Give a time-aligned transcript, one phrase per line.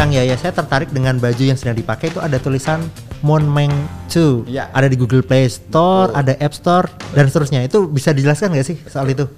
[0.00, 2.80] Kang Yaya, saya tertarik dengan baju yang sedang dipakai itu ada tulisan
[3.20, 3.68] Monmeng
[4.08, 4.48] 2.
[4.48, 4.72] Iya.
[4.72, 6.20] Ada di Google Play Store, Betul.
[6.24, 7.60] ada App Store dan seterusnya.
[7.68, 9.28] Itu bisa dijelaskan nggak sih soal itu?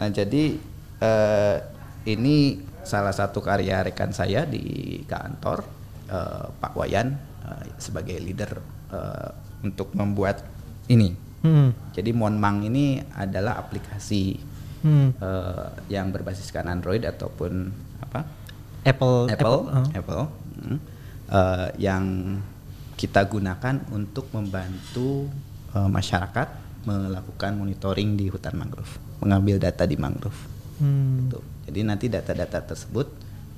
[0.00, 0.56] Nah jadi
[1.04, 1.56] eh,
[2.08, 5.68] ini salah satu karya rekan saya di kantor
[6.08, 7.12] eh, Pak Wayan
[7.44, 8.56] eh, sebagai leader
[8.96, 9.30] eh,
[9.68, 10.40] untuk membuat
[10.88, 11.12] ini.
[11.44, 11.76] Hmm.
[11.92, 15.12] Jadi Monmang ini adalah aplikasi Hmm.
[15.18, 17.68] eh, yang berbasiskan Android ataupun
[18.86, 19.86] apa Apple Apple oh.
[19.90, 20.24] Apple
[21.34, 22.04] eh, yang
[22.96, 25.26] kita gunakan untuk membantu
[25.74, 30.38] eh, masyarakat melakukan monitoring di hutan mangrove, mengambil data di mangrove.
[30.78, 31.26] Hmm.
[31.26, 31.38] Gitu.
[31.66, 33.10] Jadi nanti data-data tersebut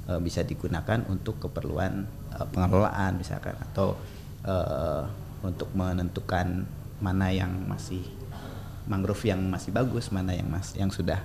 [0.09, 3.95] eh, bisa digunakan untuk keperluan eh, pengelolaan misalkan atau
[4.49, 5.05] eh,
[5.45, 6.67] untuk menentukan
[6.99, 8.03] mana yang masih
[8.89, 11.21] mangrove yang masih bagus, mana yang mas yang sudah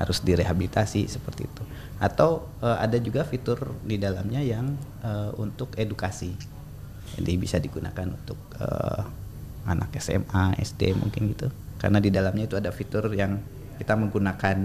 [0.00, 1.62] harus direhabilitasi seperti itu.
[2.00, 4.72] Atau eh, ada juga fitur di dalamnya yang
[5.04, 6.32] eh, untuk edukasi.
[7.20, 9.02] Jadi bisa digunakan untuk eh,
[9.68, 11.52] anak SMA, SD mungkin gitu.
[11.76, 13.36] Karena di dalamnya itu ada fitur yang
[13.76, 14.56] kita menggunakan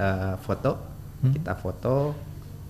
[0.00, 0.72] eh, foto,
[1.20, 2.16] kita foto,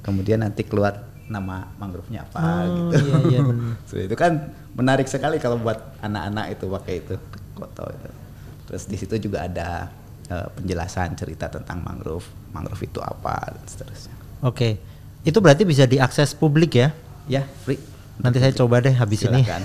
[0.03, 3.06] kemudian nanti keluar nama mangrove-nya apa Oh, gitu.
[3.06, 3.78] iya, iya, benar.
[3.86, 7.14] So, itu kan menarik sekali kalau buat anak-anak itu pakai itu
[7.55, 8.11] foto itu.
[8.66, 9.86] Terus di situ juga ada
[10.31, 14.14] eh, penjelasan cerita tentang mangrove, mangrove itu apa dan seterusnya.
[14.41, 14.78] Oke.
[15.20, 16.95] Itu berarti bisa diakses publik ya?
[17.28, 17.77] Ya, free.
[18.17, 19.42] Nanti saya coba deh habis ini.
[19.42, 19.62] Silakan.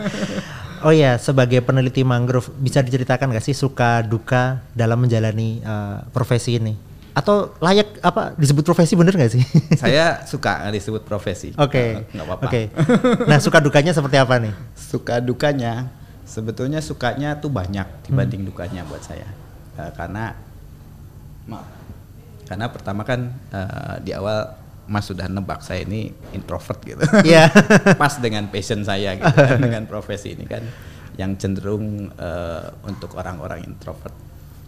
[0.86, 6.56] oh ya, sebagai peneliti mangrove bisa diceritakan nggak sih suka duka dalam menjalani eh, profesi
[6.56, 6.74] ini?
[7.12, 9.44] Atau layak apa disebut profesi bener nggak sih?
[9.82, 11.52] saya suka disebut profesi.
[11.60, 12.00] Oke.
[12.00, 12.44] Eh, nggak apa-apa.
[12.48, 12.62] Oke.
[13.28, 14.52] Nah, suka dukanya seperti apa nih?
[14.72, 15.92] Suka dukanya,
[16.24, 18.04] sebetulnya sukanya tuh banyak Hmm.
[18.08, 19.28] dibanding dukanya buat saya.
[19.72, 20.36] Eh, karena
[21.44, 21.66] maaf,
[22.44, 27.00] karena pertama kan eh, di awal Mas sudah nebak saya ini introvert gitu.
[27.22, 27.48] Iya.
[28.02, 30.60] Pas dengan passion saya gitu kan, dengan profesi ini kan
[31.14, 34.12] yang cenderung eh, untuk orang-orang introvert.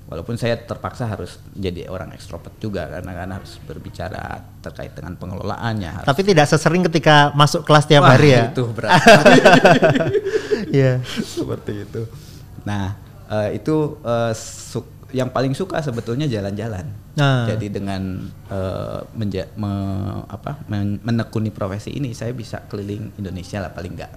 [0.04, 5.90] Walaupun saya terpaksa harus jadi orang ekstrovert juga karena kan harus berbicara terkait dengan pengelolaannya.
[5.90, 8.48] harus- Tapi tidak sesering ketika masuk kelas tiap Wah, hari ya.
[8.48, 9.00] Itu berat.
[10.70, 11.00] Iya.
[11.06, 12.02] seperti itu.
[12.62, 12.96] Nah,
[13.30, 13.98] eh, itu
[14.34, 16.90] su- yang paling suka sebetulnya jalan-jalan.
[17.14, 17.46] Nah.
[17.46, 23.70] Jadi dengan eh, menja- me- apa, men- menekuni profesi ini, saya bisa keliling Indonesia lah
[23.70, 24.12] paling enggak.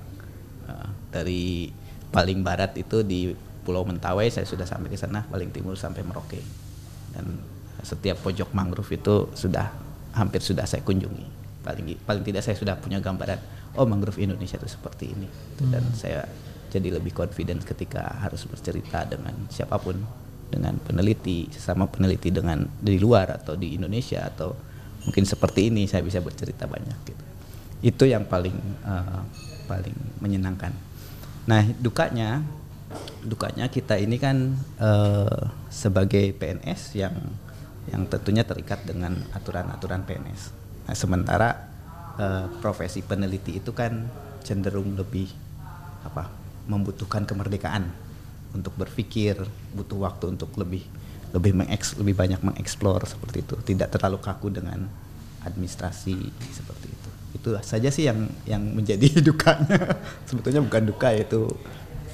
[0.66, 1.69] Eh, dari
[2.09, 3.29] paling barat itu di
[3.68, 6.39] Pulau Mentawai saya sudah sampai ke sana, paling timur sampai Merauke.
[7.12, 7.38] Dan
[7.84, 9.69] setiap pojok mangrove itu sudah
[10.18, 11.35] hampir sudah saya kunjungi.
[11.62, 13.38] Paling paling tidak saya sudah punya gambaran,
[13.75, 15.28] oh mangrove Indonesia itu seperti ini.
[15.68, 16.25] Dan saya
[16.67, 19.97] jadi lebih confident ketika harus bercerita dengan siapa pun,
[20.47, 24.55] dengan peneliti, sesama peneliti dengan di luar atau di Indonesia atau
[25.03, 27.23] mungkin seperti ini saya bisa bercerita banyak gitu.
[27.83, 28.56] Itu yang paling
[28.88, 29.22] eh,
[29.67, 30.72] paling menyenangkan.
[31.47, 32.44] Nah, dukanya
[33.23, 37.16] dukanya kita ini kan eh, sebagai PNS yang
[37.88, 40.41] yang tentunya terikat dengan aturan-aturan PNS.
[40.88, 41.50] Nah, sementara
[42.19, 44.07] eh, profesi peneliti itu kan
[44.47, 45.27] cenderung lebih
[46.07, 46.46] apa?
[46.67, 47.89] Membutuhkan kemerdekaan
[48.55, 49.39] untuk berpikir,
[49.75, 50.83] butuh waktu untuk lebih
[51.35, 54.88] lebih mengeks, lebih banyak mengeksplor seperti itu, tidak terlalu kaku dengan
[55.44, 56.16] administrasi
[56.56, 57.09] seperti itu.
[57.35, 60.00] Itu saja sih yang yang menjadi dukanya.
[60.23, 61.51] Sebetulnya bukan duka itu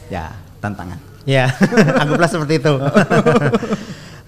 [0.09, 0.97] ya tantangan.
[1.23, 1.47] Ya,
[2.01, 2.73] anggaplah seperti itu.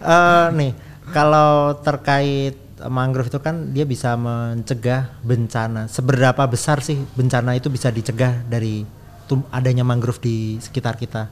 [0.06, 0.78] Eh, nih,
[1.09, 2.53] kalau terkait
[2.85, 5.90] mangrove itu kan dia bisa mencegah bencana.
[5.90, 8.85] Seberapa besar sih bencana itu bisa dicegah dari
[9.25, 11.30] tum- adanya mangrove di sekitar kita?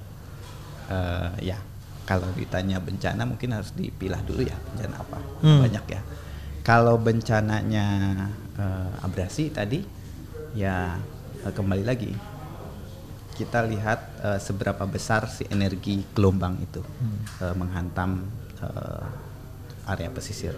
[0.90, 1.58] Eh, ya
[2.04, 5.18] kalau ditanya bencana mungkin harus dipilah dulu ya bencana apa?
[5.42, 5.62] Hmm.
[5.64, 6.02] banyak ya.
[6.64, 7.88] Kalau bencananya
[8.56, 9.84] eh, abrasi tadi
[10.56, 11.00] ya
[11.44, 12.12] eh, kembali lagi.
[13.34, 16.82] Kita lihat eh, seberapa besar si energi gelombang itu
[17.41, 18.28] eh, menghantam
[18.62, 19.03] eh,
[19.90, 20.56] area pesisir.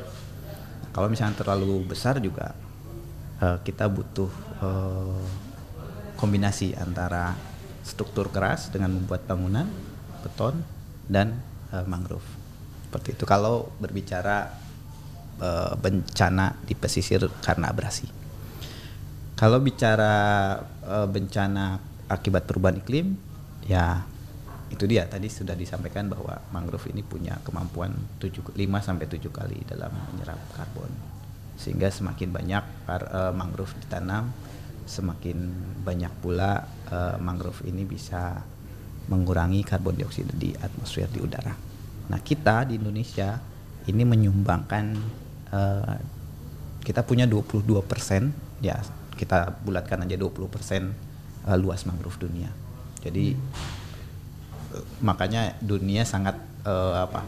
[0.94, 2.54] Kalau misalnya terlalu besar juga
[3.42, 4.31] eh, kita butuh
[4.62, 5.44] eh,
[6.25, 7.38] kombinasi antara
[7.86, 9.69] struktur keras dengan membuat bangunan
[10.25, 10.57] beton
[11.06, 11.38] dan
[11.69, 12.25] eh, mangrove.
[12.89, 13.30] Seperti itu.
[13.30, 14.50] Kalau berbicara
[15.38, 18.10] eh, bencana di pesisir karena abrasi.
[19.38, 21.77] Kalau bicara eh, bencana
[22.10, 23.13] akibat perubahan iklim
[23.69, 24.01] ya
[24.74, 25.06] itu dia.
[25.06, 30.42] Tadi sudah disampaikan bahwa mangrove ini punya kemampuan 7, 5 sampai 7 kali dalam menyerap
[30.57, 30.89] karbon.
[31.54, 32.63] Sehingga semakin banyak
[33.38, 34.33] mangrove ditanam
[34.85, 35.37] semakin
[35.81, 38.41] banyak pula eh, mangrove ini bisa
[39.05, 41.53] mengurangi karbon dioksida di atmosfer di udara.
[42.09, 43.37] Nah kita di Indonesia
[43.85, 44.85] ini menyumbangkan
[45.53, 45.97] eh,
[46.85, 48.29] kita punya 22 persen,
[48.61, 48.77] ya
[49.17, 50.93] kita bulatkan aja 20 persen
[51.47, 52.51] uh, luas mangrove dunia.
[53.01, 53.33] Jadi
[54.75, 56.37] uh, makanya dunia sangat
[56.67, 57.25] uh, apa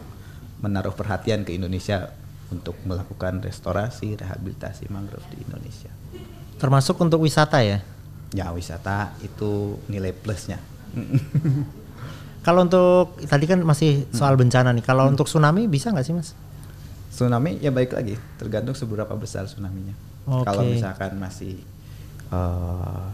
[0.62, 2.14] menaruh perhatian ke Indonesia
[2.54, 5.92] untuk melakukan restorasi, rehabilitasi mangrove di Indonesia.
[6.58, 7.80] Termasuk untuk wisata ya?
[8.34, 10.58] Ya wisata itu nilai plusnya.
[12.46, 14.84] Kalau untuk tadi kan masih soal bencana nih.
[14.84, 16.32] Kalau untuk tsunami bisa nggak sih mas?
[17.12, 19.92] Tsunami ya baik lagi, tergantung seberapa besar tsunaminya.
[20.28, 20.44] Oke.
[20.46, 21.60] Kalau misalkan masih
[22.32, 23.10] uh,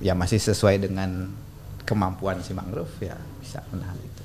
[0.00, 1.30] ya masih sesuai dengan
[1.84, 4.22] kemampuan si mangrove ya bisa menahan itu.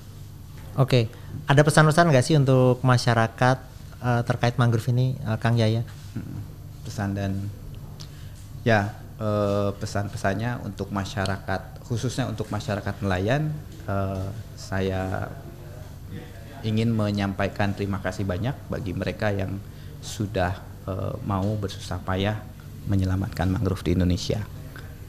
[0.75, 1.07] Oke,
[1.47, 3.57] ada pesan-pesan nggak sih untuk masyarakat
[4.03, 5.87] uh, terkait mangrove ini, uh, Kang Yaya?
[6.13, 6.39] Mm,
[6.83, 7.31] Pesan dan
[8.65, 13.53] ya eh, pesan-pesannya untuk masyarakat khususnya untuk masyarakat nelayan
[13.85, 14.27] eh,
[14.57, 15.29] saya
[16.65, 19.61] ingin menyampaikan terima kasih banyak bagi mereka yang
[20.01, 20.57] sudah
[20.89, 22.41] eh, mau bersusah payah
[22.89, 24.41] menyelamatkan mangrove di Indonesia.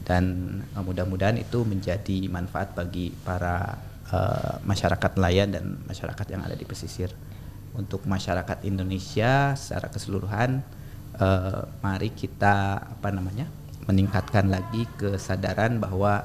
[0.01, 3.75] Dan mudah-mudahan itu menjadi manfaat bagi para
[4.63, 7.11] masyarakat nelayan dan masyarakat yang ada di pesisir.
[7.75, 10.63] Untuk masyarakat Indonesia secara keseluruhan
[11.17, 13.49] eh, mari kita apa namanya
[13.87, 16.23] meningkatkan lagi kesadaran bahwa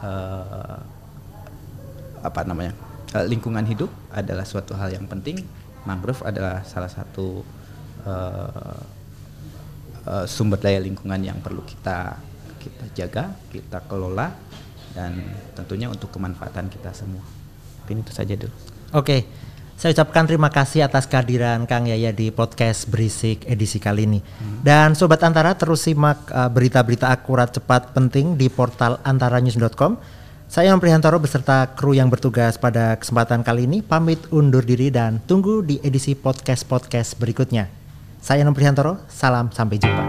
[0.00, 0.78] eh,
[2.24, 2.72] apa namanya
[3.14, 5.44] eh, lingkungan hidup adalah suatu hal yang penting.
[5.86, 7.46] Mangrove adalah salah satu
[8.02, 8.80] eh,
[10.06, 12.18] eh, sumber daya lingkungan yang perlu kita
[12.58, 13.24] kita jaga
[13.54, 14.34] kita kelola
[14.96, 15.22] dan
[15.54, 17.22] tentunya untuk kemanfaatan kita semua.
[17.84, 18.50] Mungkin itu saja dulu.
[18.96, 19.28] Oke,
[19.76, 24.20] saya ucapkan terima kasih atas kehadiran Kang Yaya di podcast Berisik edisi kali ini.
[24.64, 30.00] Dan Sobat Antara terus simak uh, berita-berita akurat cepat penting di portal antaranews.com.
[30.48, 35.20] Saya Om Prihantoro beserta kru yang bertugas pada kesempatan kali ini pamit undur diri dan
[35.28, 37.68] tunggu di edisi podcast-podcast berikutnya.
[38.24, 40.04] Saya Om Prihantoro, salam sampai jumpa.